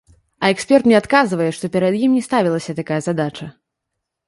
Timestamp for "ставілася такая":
2.29-3.01